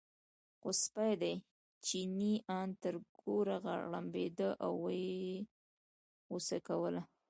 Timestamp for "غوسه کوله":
6.29-7.01